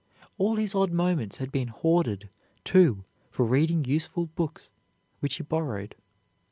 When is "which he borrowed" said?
5.19-5.93